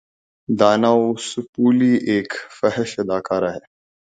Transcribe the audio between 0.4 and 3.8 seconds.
دانا وسپولی ایک فحش اداکارہ ہے